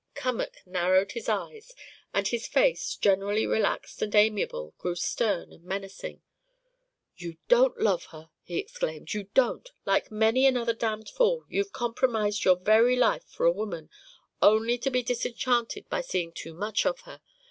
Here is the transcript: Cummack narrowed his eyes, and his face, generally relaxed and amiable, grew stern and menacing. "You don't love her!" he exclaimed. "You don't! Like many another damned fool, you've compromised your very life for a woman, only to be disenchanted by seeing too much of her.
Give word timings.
Cummack 0.15 0.65
narrowed 0.65 1.11
his 1.11 1.29
eyes, 1.29 1.75
and 2.11 2.27
his 2.27 2.47
face, 2.47 2.95
generally 2.95 3.45
relaxed 3.45 4.01
and 4.01 4.15
amiable, 4.15 4.73
grew 4.79 4.95
stern 4.95 5.53
and 5.53 5.63
menacing. 5.63 6.23
"You 7.17 7.37
don't 7.47 7.79
love 7.79 8.05
her!" 8.05 8.31
he 8.41 8.57
exclaimed. 8.57 9.13
"You 9.13 9.25
don't! 9.35 9.71
Like 9.85 10.09
many 10.09 10.47
another 10.47 10.73
damned 10.73 11.09
fool, 11.09 11.45
you've 11.49 11.71
compromised 11.71 12.45
your 12.45 12.55
very 12.55 12.95
life 12.95 13.25
for 13.25 13.45
a 13.45 13.51
woman, 13.51 13.91
only 14.41 14.79
to 14.79 14.89
be 14.89 15.03
disenchanted 15.03 15.87
by 15.87 16.01
seeing 16.01 16.31
too 16.31 16.55
much 16.55 16.83
of 16.87 17.01
her. 17.01 17.21